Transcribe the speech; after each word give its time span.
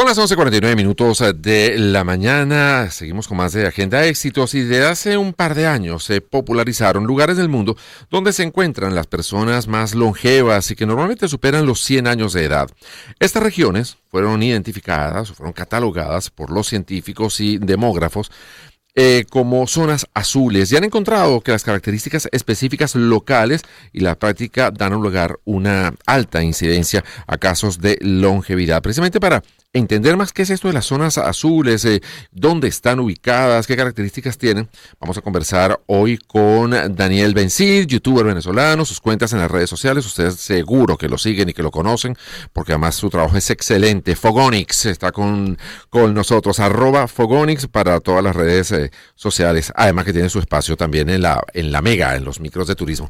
Son 0.00 0.08
las 0.08 0.16
11.49 0.16 0.76
minutos 0.76 1.22
de 1.42 1.76
la 1.76 2.04
mañana. 2.04 2.90
Seguimos 2.90 3.28
con 3.28 3.36
más 3.36 3.52
de 3.52 3.66
Agenda 3.66 4.06
Éxitos 4.06 4.54
y 4.54 4.62
de 4.62 4.86
hace 4.86 5.18
un 5.18 5.34
par 5.34 5.54
de 5.54 5.66
años 5.66 6.04
se 6.04 6.22
popularizaron 6.22 7.04
lugares 7.04 7.36
del 7.36 7.50
mundo 7.50 7.76
donde 8.08 8.32
se 8.32 8.42
encuentran 8.42 8.94
las 8.94 9.06
personas 9.06 9.68
más 9.68 9.94
longevas 9.94 10.70
y 10.70 10.74
que 10.74 10.86
normalmente 10.86 11.28
superan 11.28 11.66
los 11.66 11.84
100 11.84 12.06
años 12.06 12.32
de 12.32 12.46
edad. 12.46 12.70
Estas 13.18 13.42
regiones 13.42 13.98
fueron 14.10 14.42
identificadas 14.42 15.32
o 15.32 15.34
fueron 15.34 15.52
catalogadas 15.52 16.30
por 16.30 16.50
los 16.50 16.66
científicos 16.66 17.38
y 17.38 17.58
demógrafos 17.58 18.30
eh, 18.96 19.24
como 19.30 19.66
zonas 19.66 20.06
azules 20.14 20.72
y 20.72 20.76
han 20.76 20.84
encontrado 20.84 21.42
que 21.42 21.52
las 21.52 21.62
características 21.62 22.26
específicas 22.32 22.96
locales 22.96 23.62
y 23.92 24.00
la 24.00 24.18
práctica 24.18 24.70
dan 24.70 24.94
lugar 24.94 25.38
una 25.44 25.94
alta 26.06 26.42
incidencia 26.42 27.04
a 27.26 27.36
casos 27.36 27.80
de 27.80 27.98
longevidad. 28.00 28.82
Precisamente 28.82 29.20
para 29.20 29.42
entender 29.72 30.16
más 30.16 30.32
qué 30.32 30.42
es 30.42 30.50
esto 30.50 30.66
de 30.68 30.74
las 30.74 30.86
zonas 30.86 31.16
azules, 31.16 31.84
eh, 31.84 32.00
dónde 32.32 32.66
están 32.66 32.98
ubicadas, 32.98 33.68
qué 33.68 33.76
características 33.76 34.36
tienen, 34.36 34.68
vamos 34.98 35.16
a 35.16 35.20
conversar 35.20 35.80
hoy 35.86 36.18
con 36.18 36.72
Daniel 36.96 37.34
Bencid, 37.34 37.86
youtuber 37.86 38.26
venezolano, 38.26 38.84
sus 38.84 39.00
cuentas 39.00 39.32
en 39.32 39.38
las 39.38 39.50
redes 39.50 39.70
sociales, 39.70 40.04
ustedes 40.04 40.36
seguro 40.36 40.96
que 40.96 41.08
lo 41.08 41.18
siguen 41.18 41.50
y 41.50 41.52
que 41.52 41.62
lo 41.62 41.70
conocen, 41.70 42.16
porque 42.52 42.72
además 42.72 42.96
su 42.96 43.10
trabajo 43.10 43.36
es 43.36 43.48
excelente. 43.50 44.16
Fogonix 44.16 44.86
está 44.86 45.12
con, 45.12 45.56
con 45.88 46.14
nosotros, 46.14 46.58
arroba 46.58 47.06
Fogonix 47.06 47.68
para 47.68 48.00
todas 48.00 48.24
las 48.24 48.34
redes 48.34 48.72
eh, 48.72 48.90
sociales, 49.14 49.72
además 49.76 50.04
que 50.04 50.12
tiene 50.12 50.28
su 50.30 50.40
espacio 50.40 50.76
también 50.76 51.08
en 51.10 51.22
la, 51.22 51.40
en 51.54 51.70
la 51.70 51.80
Mega, 51.80 52.16
en 52.16 52.24
los 52.24 52.40
micros 52.40 52.66
de 52.66 52.74
turismo. 52.74 53.08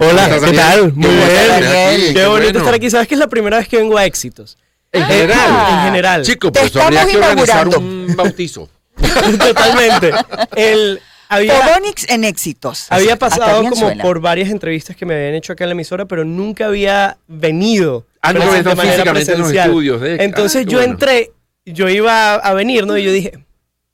Hola, 0.00 0.40
¿qué 0.42 0.52
tal? 0.52 0.94
Muy 0.94 1.10
bien. 1.10 2.14
Qué, 2.14 2.26
bonito 2.26 2.60
estar 2.60 2.72
aquí. 2.72 2.88
Sabes 2.88 3.08
que 3.08 3.14
es 3.14 3.18
la 3.18 3.28
primera 3.28 3.58
vez 3.58 3.68
que 3.68 3.76
vengo 3.76 3.98
a 3.98 4.06
éxitos. 4.06 4.56
En 4.92 5.04
general. 5.06 5.70
En 5.70 5.84
general. 5.84 6.22
Chico, 6.22 6.52
pues 6.52 6.76
habría 6.76 7.06
que 7.06 7.16
organizar 7.16 7.68
un 7.68 8.14
bautizo. 8.16 8.68
Totalmente. 9.38 10.12
El, 10.54 11.00
había, 11.28 11.80
en 12.08 12.24
éxitos. 12.24 12.86
Había 12.90 13.16
pasado 13.16 13.68
como 13.68 13.96
por 13.98 14.20
varias 14.20 14.50
entrevistas 14.50 14.94
que 14.94 15.06
me 15.06 15.14
habían 15.14 15.34
hecho 15.34 15.54
acá 15.54 15.64
en 15.64 15.70
la 15.70 15.72
emisora, 15.72 16.04
pero 16.04 16.24
nunca 16.24 16.66
había 16.66 17.16
venido. 17.26 18.06
Ah, 18.20 18.34
no, 18.34 18.40
de 18.52 18.74
manera 18.74 19.02
presencial. 19.10 19.36
En 19.36 19.42
los 19.42 19.52
estudios. 19.52 20.02
Entonces 20.20 20.66
yo 20.66 20.82
entré, 20.82 21.32
yo 21.64 21.88
iba 21.88 22.34
a 22.34 22.52
venir, 22.52 22.86
¿no? 22.86 22.98
Y 22.98 23.04
yo 23.04 23.12
dije, 23.12 23.38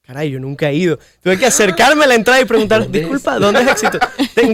Caray, 0.08 0.30
yo 0.30 0.40
nunca 0.40 0.70
he 0.70 0.74
ido. 0.74 0.98
Tuve 1.22 1.38
que 1.38 1.44
acercarme 1.44 2.04
a 2.04 2.06
la 2.06 2.14
entrada 2.14 2.40
y 2.40 2.46
preguntar, 2.46 2.90
disculpa, 2.90 3.38
¿dónde 3.38 3.60
es 3.60 3.68
éxito? 3.68 3.98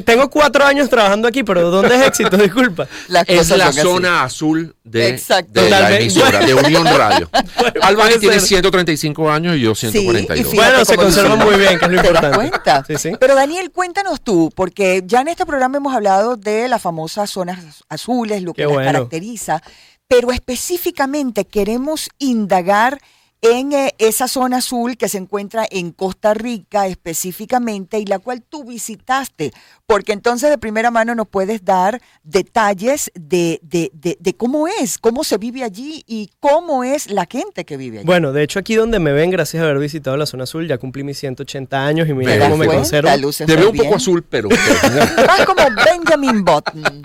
tengo 0.05 0.29
cuatro 0.29 0.65
años 0.65 0.91
trabajando 0.91 1.29
aquí, 1.29 1.45
pero 1.45 1.71
¿dónde 1.71 1.95
es 1.95 2.09
éxito? 2.09 2.37
Disculpa. 2.37 2.89
es 3.29 3.51
la 3.51 3.73
zona 3.73 4.25
azul 4.25 4.75
de, 4.83 5.17
la 5.53 5.97
emisora, 5.97 6.41
de 6.41 6.55
Unión 6.55 6.85
Radio. 6.85 7.31
Alba 7.83 8.09
tiene 8.19 8.41
135 8.41 9.31
años 9.31 9.57
y 9.57 9.61
yo 9.61 9.77
142. 9.77 10.55
bueno, 10.57 10.85
se 10.85 10.97
conserva 10.97 11.37
muy 11.37 11.55
bien, 11.55 11.79
que 11.79 11.85
es 11.85 11.91
lo 11.93 11.97
importante. 12.05 12.37
Cuenta. 12.37 12.85
Sí, 12.89 12.97
sí. 12.99 13.13
Pero 13.21 13.37
Daniel, 13.37 13.71
cuéntanos 13.71 14.23
tú, 14.23 14.51
porque 14.57 15.05
ya 15.07 15.21
en 15.21 15.29
este 15.29 15.47
programa 15.47 15.77
hemos 15.77 15.95
hablado 15.95 16.37
de 16.37 16.67
las 16.67 16.83
famosas 16.83 17.31
zonas 17.31 17.85
azules, 17.89 18.43
lo 18.43 18.55
que 18.55 18.67
las 18.67 18.77
caracteriza, 18.79 19.63
pero 20.09 20.33
específicamente 20.33 21.45
queremos 21.45 22.09
indagar 22.19 23.01
en 23.45 23.75
eh, 23.75 23.95
esa 23.99 24.27
zona 24.27 24.57
azul 24.57 24.97
que 24.97 25.07
se 25.11 25.19
encuentra 25.19 25.67
en 25.71 25.93
Costa 25.93 26.33
Rica 26.33 26.87
específicamente 26.87 27.99
y 27.99 28.07
la 28.07 28.19
cual 28.19 28.43
tú 28.43 28.65
visitaste, 28.65 29.53
porque 29.87 30.13
entonces 30.13 30.49
de 30.49 30.57
primera 30.57 30.91
mano 30.91 31.15
nos 31.15 31.29
puedes 31.29 31.63
dar 31.63 32.01
detalles 32.23 33.13
de, 33.15 33.61
de, 33.63 33.91
de, 33.93 34.35
cómo 34.35 34.67
es, 34.67 34.97
cómo 34.97 35.25
se 35.25 35.37
vive 35.37 35.63
allí 35.63 36.03
y 36.07 36.31
cómo 36.41 36.85
es 36.85 37.11
la 37.11 37.27
gente 37.31 37.67
que 37.67 37.77
vive 37.77 37.99
allí. 37.99 38.07
Bueno, 38.07 38.33
de 38.33 38.43
hecho 38.43 38.59
aquí 38.59 38.77
donde 38.77 38.99
me 38.99 39.13
ven, 39.13 39.31
gracias 39.31 39.63
a 39.63 39.67
haber 39.67 39.79
visitado 39.79 40.17
la 40.17 40.25
zona 40.25 40.45
azul, 40.45 40.67
ya 40.67 40.79
cumplí 40.79 41.05
mis 41.05 41.19
180 41.19 41.87
años 41.87 42.09
y 42.09 42.15
mira 42.15 42.39
cómo 42.39 42.57
me 42.57 42.67
conservo. 42.67 43.11
Te 43.31 43.57
veo 43.57 43.71
un 43.71 43.77
poco 43.77 43.97
azul, 43.97 44.25
pero... 44.29 44.49
Más 45.27 45.45
como 45.45 45.63
Benjamin 45.85 46.43
Button. 46.43 47.03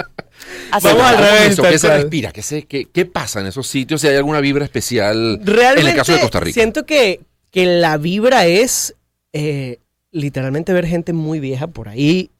Vamos 0.72 1.04
al 1.04 1.18
revés. 1.18 1.60
¿Qué 1.60 1.80
se 1.80 1.98
respira? 1.98 2.32
¿Qué, 2.32 2.88
qué, 2.92 3.06
pasa 3.06 3.40
en 3.42 3.48
esos 3.48 3.68
sitios? 3.68 4.02
Si 4.02 4.08
hay 4.08 4.16
alguna 4.16 4.40
vibra 4.40 4.64
especial 4.66 5.42
en 5.46 5.88
el 5.88 5.96
caso 5.96 6.14
de 6.14 6.22
Costa 6.22 6.40
Rica. 6.40 6.54
Siento 6.54 6.86
que, 6.86 7.22
que 7.52 7.66
la 7.66 7.98
vibra 7.98 8.46
es 8.46 8.96
eh, 9.34 9.80
literalmente 10.12 10.74
ver 10.74 10.86
gente 10.86 11.14
muy 11.14 11.40
vieja 11.40 11.68
por 11.68 11.90
ahí, 11.90 12.32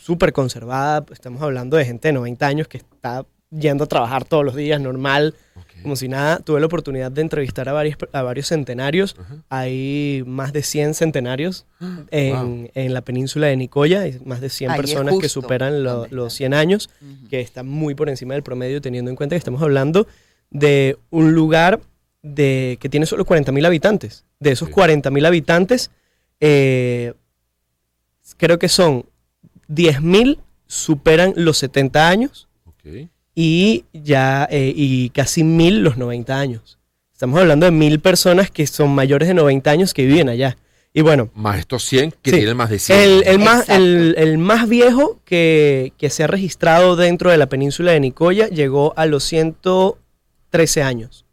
súper 0.00 0.32
conservada. 0.32 1.04
Estamos 1.12 1.42
hablando 1.42 1.76
de 1.76 1.84
gente 1.84 2.08
de 2.08 2.12
90 2.12 2.46
años 2.46 2.68
que 2.68 2.78
está 2.78 3.24
yendo 3.50 3.84
a 3.84 3.86
trabajar 3.86 4.24
todos 4.24 4.44
los 4.44 4.54
días, 4.54 4.80
normal, 4.80 5.34
como 5.82 5.96
si 5.96 6.08
nada. 6.08 6.38
Tuve 6.38 6.60
la 6.60 6.66
oportunidad 6.66 7.10
de 7.12 7.22
entrevistar 7.22 7.68
a 7.68 7.72
varios, 7.72 7.96
a 8.12 8.22
varios 8.22 8.48
centenarios. 8.48 9.16
Hay 9.48 10.22
más 10.26 10.52
de 10.52 10.62
100 10.62 10.94
centenarios 10.94 11.66
en, 12.10 12.70
en, 12.74 12.94
la 12.94 13.02
península 13.02 13.46
de 13.46 13.56
Nicoya. 13.56 14.00
Hay 14.00 14.20
más 14.24 14.40
de 14.40 14.50
100 14.50 14.76
personas 14.76 15.16
que 15.18 15.28
superan 15.28 15.82
los 15.82 16.32
100 16.32 16.54
años, 16.54 16.90
que 17.30 17.40
está 17.40 17.62
muy 17.62 17.94
por 17.94 18.08
encima 18.08 18.34
del 18.34 18.42
promedio, 18.42 18.80
teniendo 18.80 19.10
en 19.10 19.16
cuenta 19.16 19.34
que 19.34 19.38
estamos 19.38 19.62
hablando 19.62 20.06
de 20.50 20.98
un 21.10 21.34
lugar 21.34 21.80
de, 22.22 22.78
que 22.80 22.88
tiene 22.88 23.06
solo 23.06 23.24
40.000 23.24 23.66
habitantes. 23.66 24.24
De 24.40 24.50
esos 24.50 24.68
40.000 24.68 25.26
habitantes, 25.26 25.90
eh, 26.40 27.14
creo 28.36 28.58
que 28.58 28.68
son 28.68 29.06
10.000 29.68 30.40
superan 30.68 31.32
los 31.36 31.58
70 31.58 32.08
años 32.08 32.48
y 33.38 33.84
ya 33.92 34.48
eh, 34.50 34.72
y 34.74 35.10
casi 35.10 35.44
mil 35.44 35.82
los 35.82 35.98
90 35.98 36.36
años. 36.36 36.78
Estamos 37.12 37.38
hablando 37.38 37.66
de 37.66 37.72
mil 37.72 38.00
personas 38.00 38.50
que 38.50 38.66
son 38.66 38.90
mayores 38.90 39.28
de 39.28 39.34
90 39.34 39.70
años 39.70 39.94
que 39.94 40.06
viven 40.06 40.30
allá. 40.30 40.56
Y 40.92 41.02
bueno. 41.02 41.28
Más 41.34 41.58
estos 41.58 41.84
100 41.84 42.14
que 42.22 42.32
tienen 42.32 42.56
más 42.56 42.70
de 42.70 42.78
100. 42.78 43.22
El, 43.26 43.38
más, 43.38 43.68
el, 43.68 44.38
más 44.38 44.66
viejo 44.66 45.20
que, 45.26 45.92
que, 45.98 46.08
se 46.08 46.24
ha 46.24 46.26
registrado 46.26 46.96
dentro 46.96 47.30
de 47.30 47.36
la 47.36 47.46
península 47.46 47.92
de 47.92 48.00
Nicoya 48.00 48.48
llegó 48.48 48.94
a 48.96 49.04
los 49.04 49.22
113 49.24 50.82
años. 50.82 51.26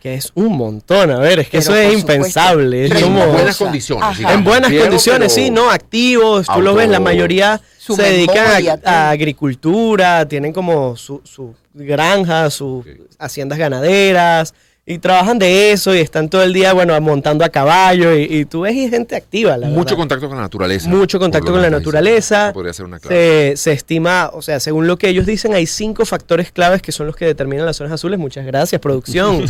Que 0.00 0.14
es 0.14 0.30
un 0.34 0.56
montón, 0.56 1.10
a 1.10 1.18
ver, 1.18 1.40
es 1.40 1.48
que 1.48 1.58
eso 1.58 1.74
es 1.74 1.92
impensable. 1.92 2.86
en 2.86 3.14
buenas 3.14 3.56
condiciones. 3.56 4.20
En 4.20 4.44
buenas 4.44 4.72
condiciones, 4.72 5.32
sí, 5.32 5.50
no, 5.50 5.70
activos, 5.70 6.46
tú 6.52 6.60
lo 6.60 6.74
ves, 6.74 6.88
la 6.88 7.00
mayoría 7.00 7.60
se 7.80 8.02
dedican 8.02 8.80
a, 8.84 9.10
agricultura, 9.10 10.26
tienen 10.28 10.52
como 10.52 10.96
su, 10.96 11.20
su 11.24 11.54
granja, 11.72 12.50
sus 12.50 12.84
haciendas 13.18 13.58
ganaderas, 13.58 14.54
y 14.86 14.98
trabajan 14.98 15.38
de 15.38 15.70
eso 15.70 15.94
y 15.94 15.98
están 15.98 16.28
todo 16.28 16.42
el 16.42 16.52
día, 16.52 16.72
bueno, 16.72 17.00
montando 17.00 17.44
a 17.44 17.48
caballo 17.48 18.12
y, 18.16 18.44
tú 18.44 18.62
ves 18.62 18.74
gente 18.90 19.14
activa. 19.14 19.56
La 19.56 19.68
Mucho 19.68 19.94
contacto 19.96 20.26
con 20.26 20.36
la 20.36 20.42
naturaleza. 20.42 20.88
Mucho 20.88 21.20
contacto 21.20 21.52
con 21.52 21.62
la 21.62 21.70
naturaleza. 21.70 22.50
Podría 22.52 22.72
ser 22.72 22.86
una 22.86 22.98
se, 22.98 23.54
se, 23.56 23.72
estima, 23.72 24.30
o 24.32 24.42
sea, 24.42 24.58
según 24.58 24.88
lo 24.88 24.96
que 24.98 25.08
ellos 25.08 25.26
dicen, 25.26 25.54
hay 25.54 25.66
cinco 25.66 26.04
factores 26.04 26.50
claves 26.50 26.82
que 26.82 26.90
son 26.90 27.06
los 27.06 27.14
que 27.14 27.24
determinan 27.24 27.66
las 27.66 27.76
zonas 27.76 27.92
azules. 27.92 28.18
Muchas 28.18 28.44
gracias, 28.44 28.80
producción. 28.80 29.44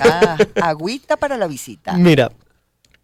Agüita 0.62 1.16
para 1.16 1.38
la 1.38 1.46
visita. 1.46 1.94
Mira, 1.94 2.30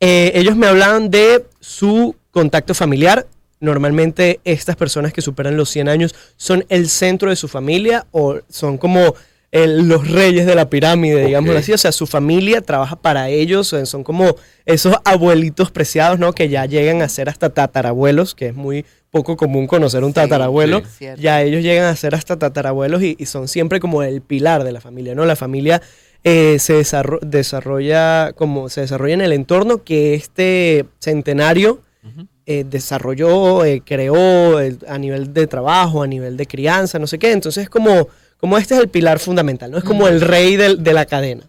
eh, 0.01 0.33
ellos 0.35 0.57
me 0.57 0.67
hablaban 0.67 1.11
de 1.11 1.47
su 1.61 2.15
contacto 2.31 2.75
familiar. 2.75 3.27
Normalmente 3.61 4.41
estas 4.45 4.77
personas 4.77 5.13
que 5.13 5.21
superan 5.21 5.57
los 5.57 5.69
100 5.71 5.89
años 5.89 6.15
son 6.37 6.65
el 6.69 6.89
centro 6.89 7.31
de 7.31 7.37
su 7.37 7.47
familia 7.47 8.07
o 8.11 8.41
son 8.49 8.79
como 8.79 9.15
los 9.53 10.09
reyes 10.09 10.47
de 10.47 10.55
la 10.55 10.71
pirámide, 10.71 11.27
digamos 11.27 11.55
así. 11.57 11.73
O 11.73 11.79
sea, 11.79 11.93
su 11.93 12.07
familia 12.07 12.61
trabaja 12.61 12.97
para 12.97 13.29
ellos, 13.29 13.75
son 13.85 14.05
como 14.05 14.37
esos 14.65 14.95
abuelitos 15.05 15.71
preciados, 15.71 16.19
¿no? 16.19 16.33
Que 16.33 16.49
ya 16.49 16.67
llegan 16.67 17.03
a 17.03 17.09
ser 17.09 17.29
hasta 17.29 17.51
tatarabuelos, 17.51 18.35
que 18.35 18.49
es 18.49 18.55
muy 18.55 18.85
poco 19.11 19.37
común 19.37 19.67
conocer 19.67 20.05
un 20.05 20.13
tatarabuelo. 20.13 20.83
ya 21.19 21.43
ellos 21.43 21.63
llegan 21.63 21.87
a 21.87 21.97
ser 21.97 22.15
hasta 22.15 22.39
tatarabuelos 22.39 23.03
y, 23.03 23.17
son 23.27 23.49
siempre 23.49 23.81
como 23.81 24.03
el 24.03 24.23
pilar 24.23 24.65
de 24.65 24.73
la 24.73 24.81
familia, 24.81 25.15
¿no? 25.15 25.25
La 25.25 25.37
familia 25.37 25.83
eh, 26.23 26.59
se 26.59 26.75
desarrolla 27.23 28.33
como 28.35 28.69
se 28.69 28.83
desarrolla 28.83 29.15
en 29.15 29.21
el 29.21 29.33
entorno 29.33 29.83
que 29.83 30.15
este 30.15 30.87
centenario 31.01 31.83
eh, 32.51 32.65
desarrolló, 32.69 33.65
eh, 33.65 33.83
creó 33.85 34.59
a 34.89 34.99
nivel 34.99 35.33
de 35.33 35.47
trabajo, 35.47 36.03
a 36.03 36.07
nivel 36.07 36.37
de 36.37 36.47
crianza, 36.47 36.99
no 36.99 37.07
sé 37.07 37.19
qué. 37.19 37.33
Entonces 37.33 37.65
es 37.65 37.71
como 37.71 38.09
como 38.41 38.57
este 38.57 38.75
es 38.75 38.81
el 38.81 38.89
pilar 38.89 39.19
fundamental, 39.19 39.71
¿no? 39.71 39.79
Es 39.79 39.85
como 39.85 40.09
el 40.09 40.21
rey 40.23 40.57
de, 40.57 40.93
la 40.93 41.05
cadena. 41.05 41.49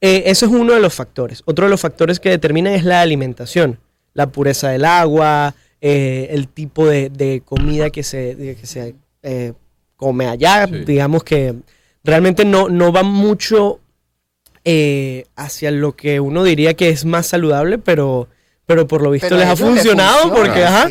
Eh, 0.00 0.22
eso 0.26 0.46
es 0.46 0.52
uno 0.52 0.74
de 0.74 0.80
los 0.80 0.94
factores. 0.94 1.42
Otro 1.44 1.66
de 1.66 1.70
los 1.70 1.80
factores 1.80 2.20
que 2.20 2.30
determinan 2.30 2.72
es 2.72 2.84
la 2.84 3.00
alimentación, 3.00 3.80
la 4.14 4.30
pureza 4.30 4.70
del 4.70 4.84
agua, 4.84 5.54
eh, 5.80 6.28
el 6.30 6.46
tipo 6.46 6.86
de, 6.86 7.42
comida 7.44 7.90
que 7.90 8.04
se, 8.04 8.56
se 8.62 8.94
eh, 9.22 9.54
come 9.96 10.28
allá. 10.28 10.66
Digamos 10.66 11.24
que 11.24 11.56
realmente 12.04 12.44
no, 12.44 12.68
no 12.68 12.92
va 12.92 13.02
mucho 13.02 13.80
hacia 15.34 15.70
lo 15.72 15.96
que 15.96 16.20
uno 16.20 16.44
diría 16.44 16.74
que 16.74 16.90
es 16.90 17.04
más 17.04 17.26
saludable, 17.26 17.78
pero, 17.78 18.28
pero 18.70 18.86
por 18.86 19.02
lo 19.02 19.10
visto 19.10 19.36
les 19.36 19.48
ha 19.48 19.56
funcionado 19.56 20.32
porque, 20.32 20.62
ajá, 20.62 20.88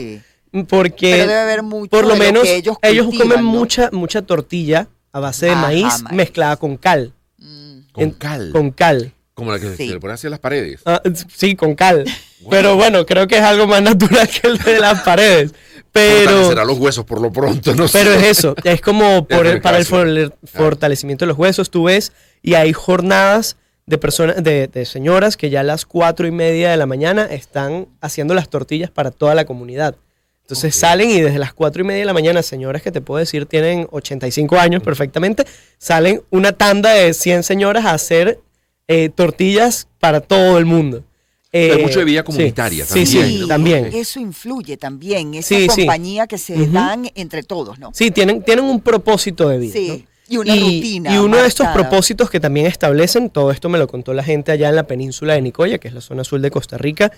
porque 0.67 1.57
por 1.89 2.05
lo 2.05 2.17
menos 2.17 2.45
ellos, 2.45 2.75
ellos, 2.81 3.07
comen 3.17 3.41
mucha, 3.41 3.89
mucha 3.93 4.21
tortilla 4.21 4.89
a 5.13 5.21
base 5.21 5.45
de 5.45 5.55
maíz, 5.55 6.03
mezclada 6.11 6.57
con 6.57 6.75
cal. 6.75 7.13
Mm. 7.37 7.79
Con 7.93 8.11
cal. 8.11 8.49
Con 8.51 8.71
cal. 8.71 9.13
Como 9.33 9.53
la 9.53 9.59
que 9.59 9.77
se 9.77 9.85
le 9.85 9.97
pone 10.01 10.15
hacia 10.15 10.29
las 10.29 10.39
paredes. 10.39 10.81
Ah, 10.85 11.01
sí, 11.33 11.55
con 11.55 11.73
cal. 11.73 12.03
Pero 12.49 12.75
bueno, 12.75 13.05
creo 13.05 13.29
que 13.29 13.37
es 13.37 13.43
algo 13.43 13.65
más 13.65 13.81
natural 13.81 14.27
que 14.27 14.47
el 14.49 14.57
de 14.57 14.77
las 14.81 14.99
paredes. 15.03 15.53
Pero 15.93 16.49
será 16.49 16.65
los 16.65 16.79
huesos 16.79 17.05
por 17.05 17.21
lo 17.21 17.31
pronto, 17.31 17.73
no 17.75 17.85
Pero 17.87 18.11
es 18.11 18.23
eso, 18.23 18.55
es 18.65 18.81
como 18.81 19.25
por 19.29 19.61
para 19.61 19.77
el 19.77 20.33
fortalecimiento 20.43 21.23
de 21.23 21.27
los 21.27 21.37
huesos, 21.37 21.69
tú 21.69 21.85
ves, 21.85 22.11
y 22.43 22.55
hay 22.55 22.73
jornadas 22.73 23.55
de 23.89 23.97
personas, 23.97 24.43
de, 24.43 24.85
señoras 24.85 25.35
que 25.35 25.49
ya 25.49 25.61
a 25.61 25.63
las 25.63 25.87
cuatro 25.87 26.27
y 26.27 26.31
media 26.31 26.69
de 26.69 26.77
la 26.77 26.85
mañana 26.85 27.23
están 27.23 27.87
haciendo 28.01 28.35
las 28.35 28.47
tortillas 28.47 28.91
para 28.91 29.09
toda 29.09 29.33
la 29.33 29.45
comunidad. 29.45 29.95
Entonces 30.43 30.75
salen 30.75 31.09
y 31.09 31.21
desde 31.21 31.39
las 31.39 31.53
cuatro 31.53 31.81
y 31.81 31.85
media 31.85 32.01
de 32.01 32.05
la 32.05 32.13
mañana, 32.13 32.43
señoras 32.43 32.83
que 32.83 32.91
te 32.91 33.01
puedo 33.01 33.17
decir 33.17 33.47
tienen 33.47 33.87
85 33.89 34.57
años 34.59 34.83
perfectamente, 34.83 35.43
salen 35.79 36.21
una 36.29 36.51
tanda 36.51 36.91
de 36.91 37.15
100 37.15 37.41
señoras 37.41 37.85
a 37.85 37.93
hacer 37.93 38.39
eh, 38.87 39.09
tortillas 39.09 39.87
para 39.99 40.21
todo 40.21 40.59
el 40.59 40.65
mundo. 40.65 41.03
Hay 41.51 41.81
mucho 41.81 41.97
de 41.97 42.05
vida 42.05 42.23
comunitaria 42.23 42.85
también. 42.85 43.07
Sí, 43.07 43.45
también. 43.47 43.89
Eso 43.91 44.19
influye 44.19 44.77
también, 44.77 45.33
esa 45.33 45.55
compañía 45.65 46.27
que 46.27 46.37
se 46.37 46.67
dan 46.67 47.09
entre 47.15 47.41
todos, 47.41 47.79
¿no? 47.79 47.89
Sí, 47.91 48.11
tienen, 48.11 48.43
tienen 48.43 48.65
un 48.65 48.81
propósito 48.81 49.49
de 49.49 49.57
vida. 49.57 49.73
Sí. 49.73 50.05
Y 50.29 50.37
una 50.37 50.55
rutina. 50.55 51.13
Y 51.13 51.17
uno 51.17 51.37
de 51.37 51.47
estos 51.47 51.67
propósitos 51.69 52.29
que 52.29 52.39
también 52.39 52.67
establecen, 52.67 53.29
todo 53.29 53.51
esto 53.51 53.67
me 53.67 53.79
lo 53.79 53.87
contó 53.87 54.13
la 54.13 54.23
gente 54.23 54.51
allá 54.51 54.69
en 54.69 54.75
la 54.75 54.83
península 54.83 55.33
de 55.33 55.41
Nicoya, 55.41 55.79
que 55.79 55.87
es 55.87 55.93
la 55.93 56.01
zona 56.01 56.21
azul 56.21 56.41
de 56.41 56.51
Costa 56.51 56.77
Rica. 56.77 57.11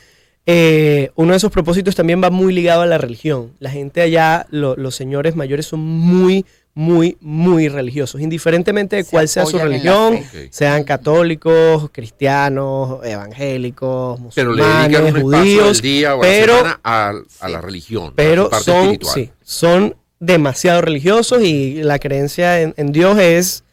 Eh, 0.46 1.12
uno 1.16 1.32
de 1.32 1.38
esos 1.38 1.52
propósitos 1.52 1.94
también 1.94 2.24
va 2.24 2.32
muy 2.32 2.54
ligado 2.54 2.82
a 2.82 2.86
la 2.86 2.98
religión. 2.98 3.54
La 3.60 3.70
gente 3.70 4.02
allá, 4.02 4.48
los 4.50 4.96
señores 4.96 5.36
mayores 5.36 5.68
son 5.68 5.82
muy, 5.82 6.46
muy, 6.74 7.18
muy 7.20 7.68
religiosos, 7.68 8.22
indiferentemente 8.22 8.96
de 8.96 9.04
cuál 9.04 9.28
sea 9.28 9.46
su 9.46 9.60
religión, 9.60 10.20
sean 10.50 10.84
católicos, 10.84 11.90
cristianos, 11.92 13.06
evangélicos, 13.06 14.20
musulmanes, 14.20 15.14
judíos, 15.22 15.82
pero, 16.22 16.56
a, 16.84 17.14
la 17.48 17.62
religión. 17.62 18.14
Pero 18.16 18.50
son, 18.64 18.98
sí, 19.14 19.30
son 19.44 19.96
demasiado 20.22 20.82
religiosos 20.82 21.44
y 21.44 21.82
la 21.82 22.00
creencia 22.00 22.62
en, 22.62 22.92
Dios 22.92 23.18
es... 23.18 23.64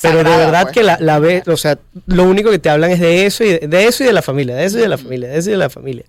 pero 0.00 0.18
de 0.18 0.24
verdad 0.24 0.62
pues. 0.62 0.74
que 0.74 0.82
la, 0.82 0.96
la 0.98 1.18
ve, 1.18 1.42
o 1.46 1.56
sea, 1.58 1.78
lo 2.06 2.24
único 2.24 2.50
que 2.50 2.58
te 2.58 2.70
hablan 2.70 2.90
es 2.90 3.00
de 3.00 3.26
eso 3.26 3.44
y 3.44 3.58
de, 3.58 3.86
eso 3.86 4.02
y 4.02 4.06
de 4.06 4.14
la 4.14 4.22
familia, 4.22 4.56
de 4.56 4.64
eso 4.64 4.78
y 4.78 4.80
de 4.80 4.88
la 4.88 4.98
familia, 4.98 5.28
de 5.28 5.38
eso 5.38 5.50
y 5.50 5.52
de 5.52 5.58
la 5.58 5.70
familia. 5.70 6.04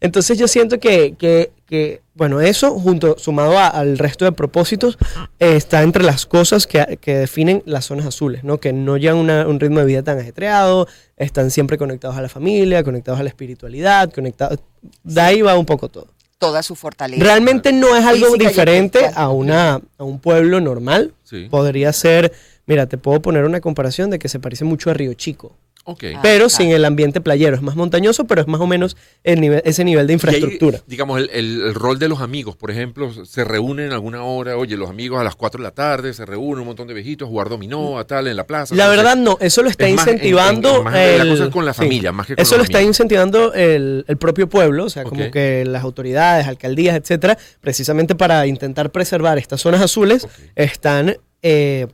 Entonces 0.00 0.36
yo 0.36 0.48
siento 0.48 0.80
que, 0.80 1.14
que, 1.16 1.52
que 1.66 2.00
bueno, 2.14 2.40
eso 2.40 2.72
junto, 2.80 3.18
sumado 3.18 3.56
al 3.58 3.98
resto 3.98 4.24
de 4.24 4.32
propósitos, 4.32 4.98
está 5.38 5.82
entre 5.82 6.02
las 6.02 6.26
cosas 6.26 6.66
que, 6.66 6.98
que, 7.00 7.14
definen 7.14 7.62
las 7.66 7.84
zonas 7.84 8.06
azules, 8.06 8.42
¿no? 8.42 8.58
Que 8.58 8.72
no 8.72 8.96
llevan 8.96 9.30
un 9.46 9.60
ritmo 9.60 9.78
de 9.78 9.86
vida 9.86 10.02
tan 10.02 10.18
ajetreado, 10.18 10.88
están 11.16 11.50
siempre 11.52 11.78
conectados 11.78 12.16
a 12.16 12.22
la 12.22 12.28
familia, 12.28 12.82
conectados 12.82 13.20
a 13.20 13.22
la 13.22 13.28
espiritualidad, 13.28 14.10
conectados... 14.12 14.58
De 15.04 15.20
ahí 15.20 15.42
va 15.42 15.56
un 15.56 15.66
poco 15.66 15.88
todo 15.88 16.08
toda 16.40 16.62
su 16.62 16.74
fortaleza. 16.74 17.22
Realmente 17.22 17.70
no 17.70 17.94
es 17.94 18.04
algo 18.04 18.34
diferente 18.34 19.10
a, 19.14 19.28
una, 19.28 19.80
a 19.98 20.04
un 20.04 20.18
pueblo 20.18 20.60
normal. 20.60 21.12
Podría 21.50 21.92
ser, 21.92 22.32
mira, 22.66 22.86
te 22.86 22.98
puedo 22.98 23.20
poner 23.20 23.44
una 23.44 23.60
comparación 23.60 24.10
de 24.10 24.18
que 24.18 24.28
se 24.28 24.40
parece 24.40 24.64
mucho 24.64 24.90
a 24.90 24.94
Río 24.94 25.12
Chico. 25.14 25.52
Okay. 25.92 26.14
Ah, 26.14 26.20
pero 26.22 26.48
sin 26.48 26.70
el 26.70 26.84
ambiente 26.84 27.20
playero. 27.20 27.56
Es 27.56 27.62
más 27.62 27.76
montañoso, 27.76 28.24
pero 28.26 28.40
es 28.40 28.46
más 28.46 28.60
o 28.60 28.66
menos 28.66 28.96
el 29.24 29.40
nivel, 29.40 29.62
ese 29.64 29.84
nivel 29.84 30.06
de 30.06 30.12
infraestructura. 30.12 30.80
digamos, 30.86 31.20
el, 31.20 31.30
el, 31.30 31.74
rol 31.74 31.98
de 31.98 32.08
los 32.08 32.20
amigos, 32.20 32.56
por 32.56 32.70
ejemplo, 32.70 33.12
se 33.24 33.44
reúnen 33.44 33.86
en 33.86 33.92
alguna 33.92 34.22
hora, 34.22 34.56
oye, 34.56 34.76
los 34.76 34.88
amigos 34.88 35.20
a 35.20 35.24
las 35.24 35.34
4 35.34 35.58
de 35.58 35.64
la 35.64 35.70
tarde 35.72 36.14
se 36.14 36.24
reúnen 36.24 36.60
un 36.60 36.66
montón 36.68 36.86
de 36.86 36.94
viejitos 36.94 37.28
jugar 37.28 37.48
dominó, 37.48 37.98
a 37.98 38.06
tal, 38.06 38.28
en 38.28 38.36
la 38.36 38.46
plaza. 38.46 38.74
La 38.74 38.88
verdad 38.88 39.16
no, 39.16 39.36
eso 39.40 39.62
lo 39.62 39.70
está 39.70 39.88
incentivando... 39.88 40.84
la 40.84 41.26
cosa 41.26 41.44
es 41.44 41.50
con 41.50 41.64
la 41.64 41.74
familia, 41.74 42.12
más 42.12 42.26
que 42.26 42.36
con 42.36 42.42
Eso 42.42 42.56
lo 42.56 42.62
está 42.62 42.80
incentivando 42.82 43.52
el, 43.52 44.04
el, 44.06 44.16
propio 44.16 44.48
pueblo, 44.48 44.84
o 44.84 44.90
sea, 44.90 45.04
como 45.04 45.30
que 45.30 45.64
las 45.66 45.82
autoridades, 45.82 46.46
alcaldías, 46.46 46.96
etcétera, 46.96 47.36
precisamente 47.60 48.14
para 48.14 48.46
intentar 48.46 48.90
preservar 48.90 49.38
estas 49.38 49.60
zonas 49.60 49.80
azules, 49.80 50.28
están... 50.54 51.16
Eh, 51.42 51.86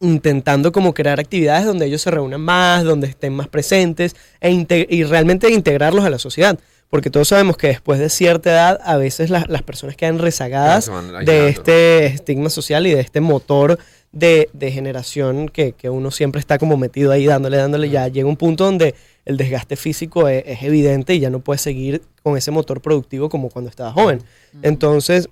intentando 0.00 0.72
como 0.72 0.94
crear 0.94 1.20
actividades 1.20 1.66
donde 1.66 1.86
ellos 1.86 2.00
se 2.02 2.10
reúnan 2.10 2.40
más, 2.40 2.84
donde 2.84 3.06
estén 3.06 3.34
más 3.34 3.48
presentes 3.48 4.16
e 4.40 4.50
y 4.88 5.04
realmente 5.04 5.50
integrarlos 5.50 6.04
a 6.04 6.10
la 6.10 6.18
sociedad. 6.18 6.58
Porque 6.88 7.10
todos 7.10 7.28
sabemos 7.28 7.56
que 7.56 7.68
después 7.68 8.00
de 8.00 8.08
cierta 8.08 8.50
edad 8.50 8.80
a 8.82 8.96
veces 8.96 9.30
las 9.30 9.62
personas 9.62 9.94
quedan 9.94 10.18
rezagadas 10.18 10.90
de 11.24 11.48
este 11.48 12.06
estigma 12.06 12.50
social 12.50 12.84
y 12.86 12.94
de 12.94 13.00
este 13.00 13.20
motor 13.20 13.78
de, 14.10 14.48
generación 14.72 15.48
que, 15.48 15.74
uno 15.84 16.10
siempre 16.10 16.40
está 16.40 16.58
como 16.58 16.76
metido 16.76 17.12
ahí 17.12 17.26
dándole, 17.26 17.58
dándole. 17.58 17.90
Ya 17.90 18.08
llega 18.08 18.28
un 18.28 18.36
punto 18.36 18.64
donde 18.64 18.96
el 19.24 19.36
desgaste 19.36 19.76
físico 19.76 20.26
es, 20.26 20.42
es 20.46 20.62
evidente 20.64 21.14
y 21.14 21.20
ya 21.20 21.30
no 21.30 21.38
puedes 21.38 21.60
seguir 21.60 22.02
con 22.24 22.36
ese 22.36 22.50
motor 22.50 22.80
productivo 22.80 23.28
como 23.28 23.50
cuando 23.50 23.70
estaba 23.70 23.92
joven. 23.92 24.24
Entonces, 24.62 25.28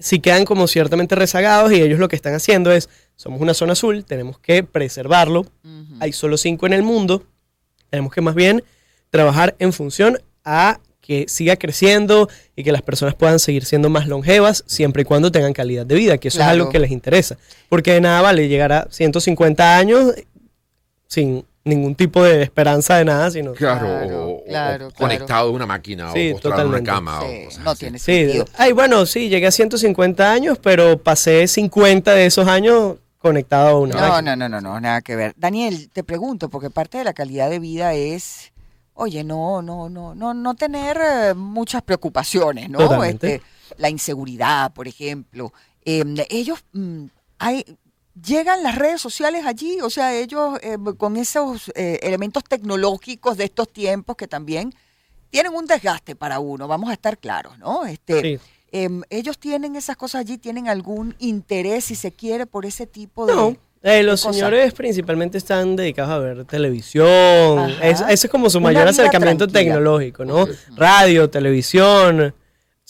si 0.00 0.18
quedan 0.18 0.44
como 0.44 0.66
ciertamente 0.66 1.14
rezagados 1.14 1.70
y 1.72 1.82
ellos 1.82 2.00
lo 2.00 2.08
que 2.08 2.16
están 2.16 2.34
haciendo 2.34 2.72
es, 2.72 2.88
somos 3.20 3.38
una 3.42 3.52
zona 3.52 3.74
azul, 3.74 4.06
tenemos 4.06 4.38
que 4.38 4.62
preservarlo, 4.62 5.44
hay 6.00 6.10
solo 6.10 6.38
cinco 6.38 6.64
en 6.64 6.72
el 6.72 6.82
mundo, 6.82 7.22
tenemos 7.90 8.14
que 8.14 8.22
más 8.22 8.34
bien 8.34 8.64
trabajar 9.10 9.54
en 9.58 9.74
función 9.74 10.22
a 10.42 10.80
que 11.02 11.26
siga 11.28 11.56
creciendo 11.56 12.30
y 12.56 12.64
que 12.64 12.72
las 12.72 12.80
personas 12.80 13.14
puedan 13.14 13.38
seguir 13.38 13.66
siendo 13.66 13.90
más 13.90 14.08
longevas 14.08 14.64
siempre 14.66 15.02
y 15.02 15.04
cuando 15.04 15.30
tengan 15.30 15.52
calidad 15.52 15.84
de 15.84 15.96
vida, 15.96 16.16
que 16.16 16.28
eso 16.28 16.40
es 16.40 16.46
algo 16.46 16.70
que 16.70 16.78
les 16.78 16.90
interesa. 16.90 17.36
Porque 17.68 17.92
de 17.92 18.00
nada 18.00 18.22
vale 18.22 18.48
llegar 18.48 18.72
a 18.72 18.88
150 18.88 19.76
años 19.76 20.14
sin 21.06 21.44
ningún 21.62 21.96
tipo 21.96 22.24
de 22.24 22.42
esperanza 22.42 22.96
de 22.96 23.04
nada, 23.04 23.30
sino 23.30 23.52
claro, 23.52 24.42
conectado 24.96 25.50
a 25.50 25.52
una 25.52 25.66
máquina 25.66 26.10
o 26.10 26.14
postrado 26.32 26.70
una 26.70 26.82
cama. 26.82 27.20
no 27.62 27.76
tiene 27.76 27.98
sentido. 27.98 28.46
Ay, 28.56 28.72
bueno, 28.72 29.04
sí, 29.04 29.28
llegué 29.28 29.46
a 29.46 29.50
150 29.50 30.32
años, 30.32 30.58
pero 30.62 30.96
pasé 31.02 31.46
50 31.46 32.14
de 32.14 32.24
esos 32.24 32.48
años 32.48 32.96
conectado 33.20 33.68
a 33.68 33.80
una 33.80 33.94
no, 33.94 34.22
No, 34.22 34.36
no, 34.36 34.48
no, 34.48 34.60
no, 34.60 34.80
nada 34.80 35.02
que 35.02 35.14
ver. 35.14 35.34
Daniel, 35.36 35.90
te 35.92 36.02
pregunto, 36.02 36.48
porque 36.48 36.70
parte 36.70 36.98
de 36.98 37.04
la 37.04 37.12
calidad 37.12 37.50
de 37.50 37.58
vida 37.58 37.92
es, 37.92 38.52
oye, 38.94 39.22
no, 39.24 39.60
no, 39.60 39.88
no, 39.90 40.14
no, 40.14 40.32
no 40.32 40.54
tener 40.54 40.98
eh, 41.00 41.34
muchas 41.34 41.82
preocupaciones, 41.82 42.70
¿no? 42.70 43.04
Este, 43.04 43.42
la 43.76 43.90
inseguridad, 43.90 44.72
por 44.72 44.88
ejemplo. 44.88 45.52
Em, 45.84 46.16
ellos, 46.30 46.64
mm, 46.72 47.04
hay, 47.38 47.64
llegan 48.20 48.62
las 48.62 48.76
redes 48.76 49.02
sociales 49.02 49.44
allí, 49.44 49.80
o 49.82 49.90
sea, 49.90 50.14
ellos 50.14 50.58
eh, 50.62 50.78
con 50.96 51.18
esos 51.18 51.70
eh, 51.74 52.00
elementos 52.02 52.42
tecnológicos 52.44 53.36
de 53.36 53.44
estos 53.44 53.70
tiempos 53.70 54.16
que 54.16 54.28
también 54.28 54.74
tienen 55.28 55.54
un 55.54 55.66
desgaste 55.66 56.16
para 56.16 56.40
uno, 56.40 56.66
vamos 56.66 56.88
a 56.88 56.94
estar 56.94 57.18
claros, 57.18 57.58
¿no? 57.58 57.84
Este, 57.84 58.40
em, 58.72 59.02
ellos 59.10 59.38
tienen 59.38 59.76
esas 59.76 59.96
cosas 59.96 60.22
allí, 60.22 60.38
tienen 60.38 60.68
algún 60.68 61.14
interés, 61.18 61.84
si 61.84 61.94
se 61.94 62.12
quiere, 62.12 62.46
por 62.46 62.66
ese 62.66 62.86
tipo 62.86 63.26
de... 63.26 63.34
No. 63.34 63.56
Eh, 63.82 64.02
los 64.02 64.20
señores 64.20 64.74
principalmente 64.74 65.38
están 65.38 65.74
dedicados 65.74 66.12
a 66.12 66.18
ver 66.18 66.44
televisión. 66.44 67.70
ese 67.82 68.04
es 68.12 68.28
como 68.28 68.50
su 68.50 68.60
mayor 68.60 68.86
acercamiento 68.86 69.48
tecnológico, 69.48 70.26
¿no? 70.26 70.46
Radio, 70.76 71.30
televisión, 71.30 72.34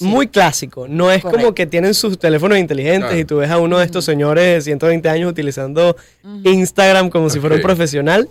muy 0.01 0.27
clásico. 0.27 0.89
No 0.89 1.11
es 1.13 1.23
como 1.23 1.55
que 1.55 1.67
tienen 1.67 1.95
sus 1.95 2.19
teléfonos 2.19 2.59
inteligentes 2.59 3.17
y 3.19 3.25
tú 3.25 3.37
ves 3.37 3.51
a 3.51 3.59
uno 3.59 3.79
de 3.79 3.85
estos 3.85 4.05
señores 4.05 4.45
de 4.57 4.61
120 4.63 5.09
años 5.09 5.31
utilizando 5.31 5.97
Instagram 6.45 7.11
como 7.11 7.31
si 7.31 7.39
fuera 7.39 7.55
un 7.55 7.63
profesional. 7.63 8.29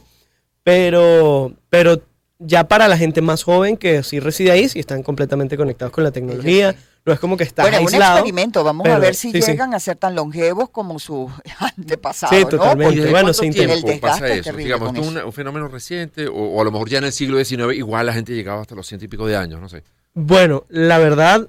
Pero, 0.63 1.53
pero 1.69 2.01
ya 2.39 2.67
para 2.67 2.87
la 2.87 2.97
gente 2.97 3.21
más 3.21 3.43
joven 3.43 3.77
que 3.77 4.03
sí 4.03 4.19
reside 4.19 4.51
ahí, 4.51 4.67
sí 4.67 4.79
están 4.79 5.03
completamente 5.03 5.57
conectados 5.57 5.93
con 5.93 6.03
la 6.03 6.11
tecnología. 6.11 6.75
No 7.05 7.13
es 7.13 7.19
como 7.19 7.37
que 7.37 7.43
está 7.43 7.63
bueno, 7.63 7.77
aislado. 7.77 8.11
un 8.11 8.17
experimento. 8.17 8.63
Vamos 8.63 8.87
a 8.87 8.99
ver 8.99 9.15
si 9.15 9.31
llegan 9.31 9.73
a 9.73 9.79
ser 9.79 9.97
tan 9.97 10.15
longevos 10.15 10.69
como 10.69 10.99
sus 10.99 11.31
antepasados. 11.59 12.37
Sí, 12.37 12.45
totalmente. 12.45 13.09
Bueno, 13.09 13.33
se 13.33 13.99
pasa 14.01 14.27
eso. 14.27 14.53
Digamos, 14.53 14.95
es 14.95 15.07
un, 15.07 15.33
fenómeno 15.33 15.67
reciente 15.67 16.27
o, 16.27 16.61
a 16.61 16.63
lo 16.63 16.71
mejor 16.71 16.89
ya 16.89 16.97
en 16.97 17.05
el 17.05 17.11
siglo 17.11 17.43
XIX 17.43 17.75
igual 17.75 18.05
la 18.05 18.13
gente 18.13 18.33
llegaba 18.33 18.61
hasta 18.61 18.75
los 18.75 18.87
ciento 18.87 19.05
y 19.05 19.07
pico 19.07 19.27
de 19.27 19.37
años, 19.37 19.61
no 19.61 19.69
sé. 19.69 19.83
Bueno, 20.13 20.65
la 20.69 20.97
verdad, 20.97 21.47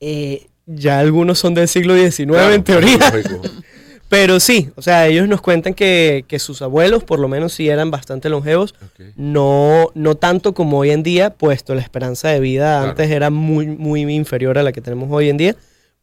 eh, 0.00 0.48
ya 0.66 0.98
algunos 0.98 1.38
son 1.38 1.54
del 1.54 1.68
siglo 1.68 1.94
XIX 1.94 2.36
en 2.52 2.64
teoría. 2.64 2.98
Pero 4.08 4.38
sí, 4.38 4.70
o 4.76 4.82
sea, 4.82 5.06
ellos 5.06 5.26
nos 5.26 5.40
cuentan 5.40 5.74
que, 5.74 6.24
sus 6.38 6.62
abuelos, 6.62 7.02
por 7.02 7.18
lo 7.18 7.26
menos 7.26 7.52
sí 7.52 7.68
eran 7.68 7.90
bastante 7.90 8.28
longevos, 8.28 8.74
no, 9.16 9.90
no 9.94 10.14
tanto 10.14 10.54
como 10.54 10.78
hoy 10.78 10.90
en 10.90 11.02
día, 11.02 11.30
puesto 11.30 11.74
la 11.74 11.80
esperanza 11.80 12.28
de 12.28 12.38
vida 12.38 12.82
antes 12.82 13.10
era 13.10 13.30
muy, 13.30 13.66
muy 13.66 14.02
inferior 14.02 14.58
a 14.58 14.62
la 14.62 14.72
que 14.72 14.80
tenemos 14.80 15.08
hoy 15.10 15.28
en 15.28 15.36
día. 15.36 15.56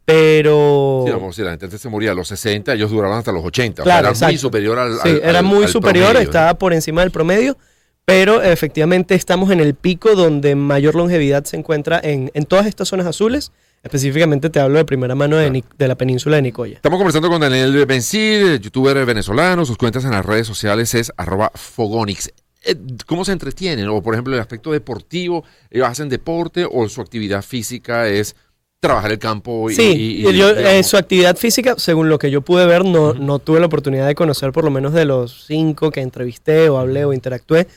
Pero. 0.05 1.03
Sí, 1.05 1.13
vamos, 1.13 1.35
si 1.35 1.43
la 1.43 1.51
gente 1.51 1.65
antes 1.65 1.79
se 1.79 1.87
moría 1.87 2.11
a 2.11 2.13
los 2.13 2.27
60, 2.27 2.73
ellos 2.73 2.91
duraban 2.91 3.19
hasta 3.19 3.31
los 3.31 3.45
80. 3.45 3.83
era 3.83 4.11
muy 4.13 4.37
superior 4.37 4.77
al. 4.77 4.99
Sí, 5.01 5.19
era 5.23 5.41
muy 5.41 5.67
superior, 5.69 6.17
estaba 6.17 6.55
por 6.55 6.73
encima 6.73 7.01
del 7.01 7.11
promedio. 7.11 7.57
Pero 8.05 8.41
efectivamente 8.41 9.15
estamos 9.15 9.49
en 9.49 9.61
el 9.61 9.75
pico 9.75 10.13
donde 10.13 10.55
mayor 10.55 10.95
longevidad 10.95 11.45
se 11.45 11.55
encuentra 11.55 12.01
en, 12.03 12.31
en 12.33 12.43
todas 12.43 12.65
estas 12.65 12.89
zonas 12.89 13.07
azules 13.07 13.53
Específicamente 13.83 14.49
te 14.49 14.61
hablo 14.61 14.77
de 14.77 14.85
primera 14.85 15.13
mano 15.13 15.35
de, 15.35 15.63
la 15.77 15.95
península 15.95 16.37
de 16.37 16.41
Nicoya. 16.41 16.75
Estamos 16.75 16.97
conversando 16.97 17.29
con 17.29 17.41
Daniel 17.41 17.85
Bencid, 17.85 18.61
youtuber 18.61 19.05
venezolano. 19.05 19.65
Sus 19.65 19.77
cuentas 19.77 20.05
en 20.05 20.11
las 20.11 20.25
redes 20.25 20.47
sociales 20.47 20.93
es 20.95 21.11
arroba 21.17 21.51
Fogonix. 21.53 22.31
eh, 22.63 22.75
¿cómo 23.05 23.25
se 23.25 23.33
entretienen? 23.33 23.89
O 23.89 24.01
por 24.01 24.13
ejemplo, 24.13 24.33
el 24.33 24.39
aspecto 24.39 24.71
deportivo, 24.71 25.43
ellos 25.69 25.85
hacen 25.85 26.07
deporte 26.07 26.65
o 26.69 26.87
su 26.87 27.01
actividad 27.01 27.41
física 27.41 28.07
es 28.07 28.37
trabajar 28.79 29.11
el 29.11 29.19
campo 29.19 29.69
y, 29.69 29.75
sí, 29.75 30.23
eh, 30.27 30.83
su 30.83 30.95
actividad 30.95 31.35
física, 31.35 31.75
según 31.77 32.07
lo 32.07 32.19
que 32.19 32.31
yo 32.31 32.41
pude 32.41 32.65
ver, 32.65 32.85
no, 32.85 33.13
no 33.13 33.39
tuve 33.39 33.59
la 33.59 33.65
oportunidad 33.65 34.07
de 34.07 34.15
conocer 34.15 34.53
por 34.53 34.63
lo 34.63 34.71
menos 34.71 34.93
de 34.93 35.03
los 35.03 35.45
cinco 35.45 35.91
que 35.91 36.01
entrevisté 36.01 36.69
o 36.69 36.77
hablé 36.77 37.03
o 37.03 37.11
interactué. 37.11 37.67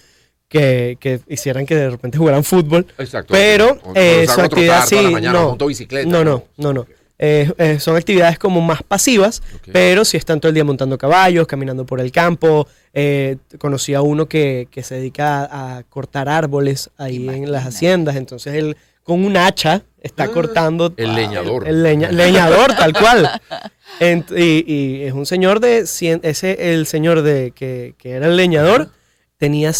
Que, 0.58 0.96
que 0.98 1.20
hicieran 1.28 1.66
que 1.66 1.74
de 1.74 1.90
repente 1.90 2.18
jugaran 2.18 2.44
fútbol. 2.44 2.86
Exacto. 2.98 3.32
Pero 3.32 3.78
eh, 3.94 4.26
su 4.32 4.40
actividad 4.40 4.86
sí. 4.86 4.96
no, 5.22 5.56
no, 5.56 5.56
no, 6.24 6.44
no, 6.56 6.72
no. 6.72 6.86
Eh, 7.18 7.78
son 7.80 7.96
actividades 7.96 8.38
como 8.38 8.60
más 8.60 8.82
pasivas, 8.82 9.42
pero 9.72 10.04
si 10.04 10.18
están 10.18 10.38
todo 10.38 10.50
el 10.50 10.54
día 10.54 10.64
montando 10.64 10.98
caballos, 10.98 11.46
caminando 11.46 11.86
por 11.86 12.00
el 12.00 12.12
campo. 12.12 12.66
conocí 13.58 13.94
a 13.94 14.02
uno 14.02 14.26
que, 14.26 14.68
que 14.70 14.82
se 14.82 14.96
dedica 14.96 15.48
a, 15.50 15.82
cortar 15.84 16.28
árboles 16.28 16.90
ahí 16.98 17.28
en 17.28 17.50
las 17.50 17.66
haciendas, 17.66 18.16
entonces 18.16 18.54
él 18.54 18.76
con 19.06 19.24
un 19.24 19.36
hacha 19.36 19.84
está 20.02 20.24
ah. 20.24 20.28
cortando. 20.28 20.92
El 20.96 21.14
leñador. 21.14 21.66
El 21.66 21.82
leñador, 21.82 22.74
tal 22.74 22.92
cual. 22.92 23.40
y, 24.00 25.02
es 25.02 25.12
un 25.12 25.26
señor 25.26 25.60
de. 25.60 25.78
ese, 25.78 26.72
el 26.72 26.86
señor 26.86 27.22
de 27.22 27.52
que, 27.52 27.94
era 28.02 28.26
el 28.26 28.36
leñador, 28.36 28.90
tenía 29.38 29.72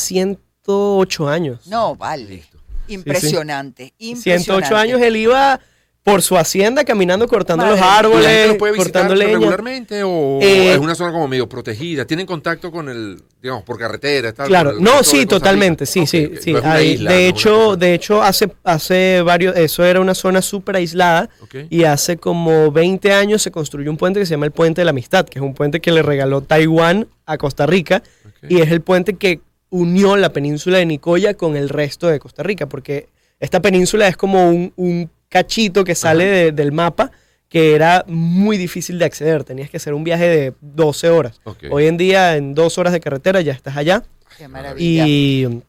108 0.67 1.29
años. 1.29 1.67
No, 1.67 1.97
vale. 1.97 2.45
Impresionante, 2.89 3.93
impresionante. 3.99 4.45
108 4.45 4.77
años 4.77 5.01
él 5.01 5.17
iba 5.17 5.61
por 6.07 6.23
su 6.23 6.37
hacienda 6.37 6.85
caminando 6.85 7.27
cortando 7.27 7.67
los 7.67 7.81
árboles, 7.81 8.55
puede 8.59 8.77
cortando 8.77 9.13
leña. 9.13 9.33
regularmente 9.33 10.05
o 10.05 10.39
eh, 10.41 10.75
es 10.75 10.79
una 10.79 10.95
zona 10.95 11.11
como 11.11 11.27
medio 11.27 11.49
protegida? 11.49 12.05
¿Tienen 12.05 12.27
contacto 12.27 12.71
con 12.71 12.89
el, 12.89 13.21
digamos, 13.43 13.65
por 13.65 13.77
carretera? 13.77 14.33
claro, 14.33 14.75
no, 14.79 15.03
sí, 15.03 15.27
totalmente, 15.27 15.85
sí, 15.85 16.07
sí, 16.07 16.31
sí. 16.41 16.53
de 16.53 17.27
hecho, 17.27 17.77
de 17.77 17.95
hecho 17.95 18.23
hace 18.23 18.49
hace 18.63 19.21
varios, 19.23 19.57
eso 19.57 19.85
era 19.85 20.01
una 20.01 20.15
zona 20.15 20.43
súper 20.43 20.77
aislada 20.77 21.29
y 21.71 21.83
hace 21.83 22.19
como 22.19 22.71
20 22.71 23.13
años 23.13 23.43
se 23.43 23.51
construyó 23.51 23.91
un 23.91 23.97
puente 23.97 24.21
que 24.21 24.27
se 24.27 24.35
llama 24.35 24.47
el 24.47 24.53
Puente 24.53 24.83
de 24.83 24.85
la 24.85 24.91
Amistad, 24.91 25.27
que 25.27 25.41
es 25.41 25.45
un 25.45 25.55
puente 25.55 25.81
que 25.81 25.91
le 25.91 26.03
regaló 26.03 26.41
Taiwán 26.41 27.09
a 27.27 27.37
Costa 27.37 27.67
Rica 27.67 28.05
y 28.49 28.61
es 28.61 28.71
el 28.71 28.81
puente 28.81 29.15
que 29.15 29.41
unió 29.77 30.17
la 30.17 30.33
península 30.33 30.79
de 30.79 30.87
Nicoya 30.87 31.35
con 31.35 31.57
el 31.57 31.69
resto 31.69 32.09
de 32.09 32.19
Costa 32.19 32.43
Rica, 32.43 32.67
porque 32.69 33.09
esta 33.41 33.61
península 33.61 34.09
es 34.09 34.17
como 34.17 34.49
un, 34.49 34.73
un 34.77 35.11
cachito 35.29 35.85
que 35.85 35.95
sale 35.95 36.53
del 36.53 36.73
mapa 36.73 37.11
que 37.49 37.75
era 37.75 38.05
muy 38.09 38.57
difícil 38.57 38.99
de 38.99 39.05
acceder. 39.05 39.45
Tenías 39.45 39.71
que 39.71 39.77
hacer 39.77 39.95
un 39.95 40.05
viaje 40.05 40.29
de 40.29 40.55
12 40.61 41.11
horas. 41.11 41.41
Hoy 41.71 41.87
en 41.87 41.97
día, 41.97 42.37
en 42.37 42.55
dos 42.55 42.79
horas 42.79 42.93
de 42.93 43.01
carretera, 43.01 43.41
ya 43.41 43.53
estás 43.53 43.77
allá. 43.77 44.03
Qué 44.37 44.49
maravilla. 44.49 45.07
Y, 45.07 45.63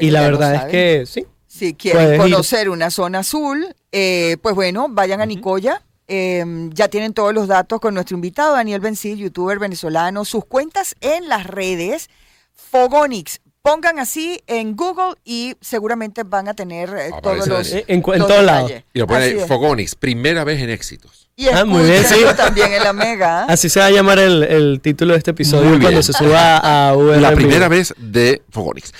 y 0.00 0.10
la 0.10 0.22
verdad 0.22 0.54
es 0.54 0.64
que 0.70 1.04
sí. 1.06 1.26
Si 1.46 1.74
quieren 1.74 2.20
conocer 2.20 2.68
una 2.68 2.90
zona 2.90 3.20
azul, 3.20 3.66
eh, 3.90 4.36
pues 4.42 4.54
bueno, 4.54 4.88
vayan 4.90 5.20
a 5.20 5.26
Nicoya. 5.26 5.82
Em, 6.06 6.70
ya 6.72 6.88
tienen 6.88 7.14
todos 7.14 7.34
los 7.34 7.48
datos 7.48 7.80
con 7.80 7.94
nuestro 7.94 8.14
invitado, 8.14 8.54
Daniel 8.54 8.80
Bencil, 8.80 9.18
youtuber 9.18 9.58
venezolano. 9.58 10.24
Sus 10.24 10.44
cuentas 10.44 10.94
en 11.00 11.28
las 11.28 11.46
redes, 11.46 12.10
Fogonix, 12.54 13.40
Pongan 13.66 13.98
así 13.98 14.40
en 14.46 14.76
Google 14.76 15.16
y 15.24 15.56
seguramente 15.60 16.22
van 16.22 16.46
a 16.46 16.54
tener 16.54 16.88
eh, 16.96 17.10
todos 17.20 17.48
los. 17.48 17.72
En, 17.72 17.84
en, 17.88 18.02
todos 18.02 18.44
lados. 18.44 18.72
Y 18.94 19.00
lo 19.00 19.08
ponen 19.08 19.40
Fogonix, 19.48 19.96
primera 19.96 20.44
vez 20.44 20.62
en 20.62 20.70
éxitos. 20.70 21.28
Y 21.34 21.48
ah, 21.48 21.64
muy 21.64 21.82
bien, 21.82 22.04
sí. 22.04 22.14
también 22.36 22.72
en 22.72 22.84
la 22.84 22.92
Mega. 22.92 23.42
Así 23.44 23.68
se 23.68 23.80
va 23.80 23.86
a 23.86 23.90
llamar 23.90 24.20
el, 24.20 24.44
el 24.44 24.80
título 24.80 25.14
de 25.14 25.18
este 25.18 25.32
episodio 25.32 25.80
cuando 25.80 26.00
se 26.00 26.12
suba 26.12 26.58
a 26.58 26.96
URL. 26.96 27.20
La 27.20 27.32
primera 27.32 27.66
vez 27.66 27.92
de 27.98 28.40
Fogonix. 28.50 28.92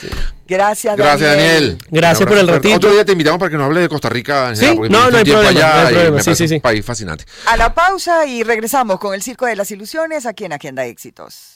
Gracias, 0.48 0.96
Daniel. 0.96 1.18
Gracias, 1.18 1.36
Daniel. 1.36 1.78
Gracias 1.88 2.28
por 2.28 2.38
el 2.38 2.48
ratito. 2.48 2.74
Otro 2.74 2.92
día 2.92 3.04
te 3.04 3.12
invitamos 3.12 3.38
para 3.38 3.50
que 3.50 3.56
nos 3.56 3.66
hable 3.66 3.82
de 3.82 3.88
Costa 3.88 4.08
Rica. 4.08 4.54
¿Sí? 4.56 4.66
no, 4.66 5.10
no 5.10 5.16
hay 5.16 5.24
problema. 5.24 5.48
Allá 5.48 5.74
no 5.74 5.88
hay 5.88 5.94
problema. 5.94 6.22
Sí, 6.22 6.34
sí, 6.34 6.48
sí. 6.48 6.54
Un 6.56 6.60
país 6.60 6.84
fascinante. 6.84 7.24
A 7.46 7.56
la 7.56 7.72
pausa 7.72 8.26
y 8.26 8.42
regresamos 8.42 8.98
con 8.98 9.14
el 9.14 9.22
Circo 9.22 9.46
de 9.46 9.54
las 9.54 9.70
Ilusiones 9.70 10.26
aquí 10.26 10.44
en 10.44 10.52
Agenda 10.52 10.84
Éxitos. 10.84 11.55